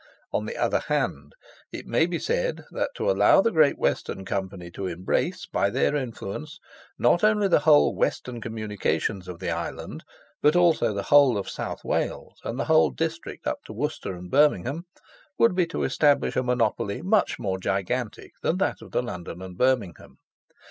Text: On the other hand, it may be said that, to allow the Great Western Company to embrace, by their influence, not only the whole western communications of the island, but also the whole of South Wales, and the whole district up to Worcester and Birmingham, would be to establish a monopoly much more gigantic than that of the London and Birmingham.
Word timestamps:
On 0.33 0.47
the 0.47 0.57
other 0.57 0.79
hand, 0.87 1.35
it 1.71 1.85
may 1.85 2.07
be 2.07 2.17
said 2.17 2.65
that, 2.71 2.89
to 2.95 3.11
allow 3.11 3.39
the 3.39 3.51
Great 3.51 3.77
Western 3.77 4.25
Company 4.25 4.71
to 4.71 4.87
embrace, 4.87 5.45
by 5.45 5.69
their 5.69 5.95
influence, 5.95 6.57
not 6.97 7.23
only 7.23 7.47
the 7.47 7.59
whole 7.69 7.95
western 7.95 8.41
communications 8.41 9.27
of 9.27 9.37
the 9.37 9.51
island, 9.51 10.03
but 10.41 10.55
also 10.55 10.91
the 10.91 11.03
whole 11.03 11.37
of 11.37 11.47
South 11.47 11.83
Wales, 11.83 12.39
and 12.43 12.59
the 12.59 12.65
whole 12.65 12.89
district 12.89 13.45
up 13.45 13.59
to 13.65 13.73
Worcester 13.73 14.15
and 14.15 14.31
Birmingham, 14.31 14.85
would 15.37 15.53
be 15.53 15.67
to 15.67 15.83
establish 15.83 16.35
a 16.35 16.41
monopoly 16.41 17.03
much 17.03 17.37
more 17.37 17.59
gigantic 17.59 18.31
than 18.41 18.57
that 18.57 18.81
of 18.81 18.93
the 18.93 19.03
London 19.03 19.39
and 19.39 19.55
Birmingham. 19.55 20.17